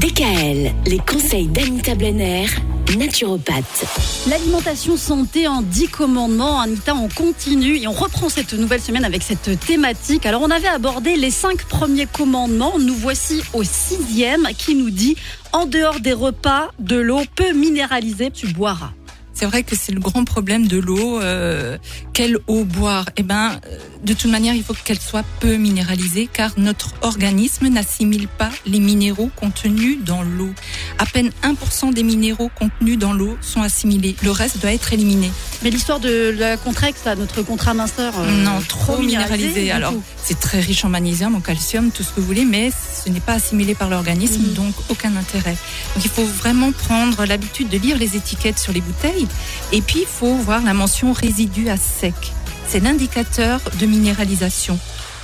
[0.00, 2.46] DKL, les conseils d'Anita Blenner,
[2.96, 3.84] naturopathe.
[4.30, 6.58] L'alimentation santé en 10 commandements.
[6.58, 10.24] Anita, on continue et on reprend cette nouvelle semaine avec cette thématique.
[10.24, 12.78] Alors, on avait abordé les 5 premiers commandements.
[12.78, 15.16] Nous voici au sixième qui nous dit
[15.52, 18.92] en dehors des repas, de l'eau peu minéralisée, tu boiras.
[19.32, 21.20] C'est vrai que c'est le grand problème de l'eau.
[21.20, 21.78] Euh,
[22.12, 26.28] quelle eau boire Eh ben, euh, de toute manière, il faut qu'elle soit peu minéralisée,
[26.30, 30.50] car notre organisme n'assimile pas les minéraux contenus dans l'eau.
[30.98, 34.16] À peine 1% des minéraux contenus dans l'eau sont assimilés.
[34.22, 35.30] Le reste doit être éliminé.
[35.62, 38.14] Mais l'histoire de la Contrex, là, notre contrat minceur.
[38.18, 39.70] euh, non, trop minéralisé.
[39.70, 39.92] Alors,
[40.24, 43.20] c'est très riche en magnésium, en calcium, tout ce que vous voulez, mais ce n'est
[43.20, 44.54] pas assimilé par l'organisme, Mhm.
[44.54, 45.56] donc aucun intérêt.
[45.94, 49.28] Donc, il faut vraiment prendre l'habitude de lire les étiquettes sur les bouteilles,
[49.72, 52.14] et puis il faut voir la mention résidu à sec.
[52.68, 54.78] C'est l'indicateur de minéralisation.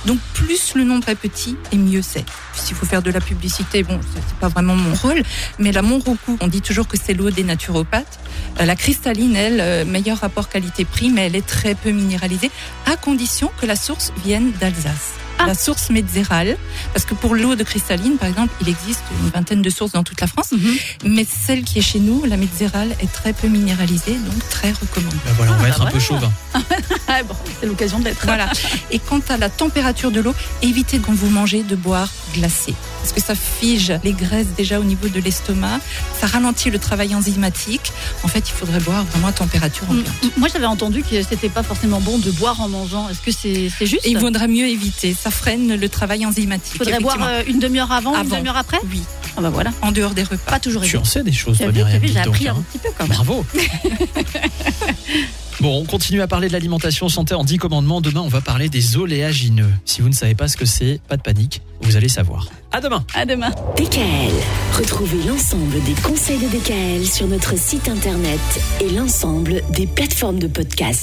[0.05, 2.25] Donc plus le nombre est petit et mieux c'est.
[2.53, 5.21] S'il faut faire de la publicité, bon, c'est pas vraiment mon rôle,
[5.59, 8.19] mais la Monroku, on dit toujours que c'est l'eau des naturopathes.
[8.59, 12.51] Euh, La cristalline, elle, euh, meilleur rapport qualité-prix, mais elle est très peu minéralisée,
[12.85, 15.13] à condition que la source vienne d'Alsace.
[15.39, 15.45] Ah.
[15.47, 16.57] La source médzérale,
[16.93, 20.03] parce que pour l'eau de cristalline, par exemple, il existe une vingtaine de sources dans
[20.03, 20.75] toute la France, Mhm.
[21.05, 25.15] mais celle qui est chez nous, la médzérale, est très peu minéralisée, donc très recommandée.
[25.25, 26.31] Bah voilà, on Ah, va bah être un peu chauvin.
[27.07, 28.25] Ah, bon, c'est l'occasion d'être.
[28.25, 28.49] Voilà.
[28.91, 32.73] Et quant à la température de l'eau, évitez quand vous mangez de boire glacé.
[33.07, 35.79] Parce que ça fige les graisses déjà au niveau de l'estomac.
[36.19, 37.93] Ça ralentit le travail enzymatique.
[38.23, 40.07] En fait, il faudrait boire vraiment à température ambiante.
[40.35, 43.07] Moi, j'avais entendu que c'était pas forcément bon de boire en mangeant.
[43.07, 44.05] Est-ce que c'est juste?
[44.05, 45.15] Et il vaudrait mieux éviter.
[45.17, 46.73] Ça freine le travail enzymatique.
[46.75, 48.79] Il faudrait boire euh, une demi-heure avant, une demi-heure après?
[48.91, 49.01] Oui,
[49.37, 50.51] Ah bah voilà, en dehors des repas.
[50.51, 51.03] pas toujours Tu évident.
[51.03, 52.63] en sais des choses, j'ai appris un hein.
[52.69, 53.15] petit peu quand même.
[53.15, 53.45] Bravo.
[55.67, 57.99] Bon, on continue à parler de l'alimentation santé en 10 commandements.
[57.99, 59.67] Demain, on va parler des oléagineux.
[59.83, 62.47] Si vous ne savez pas ce que c'est, pas de panique, vous allez savoir.
[62.71, 63.03] À demain.
[63.13, 63.49] À demain.
[63.75, 64.31] DKL.
[64.77, 68.39] Retrouvez l'ensemble des conseils de DKL sur notre site internet
[68.79, 70.95] et l'ensemble des plateformes de podcast.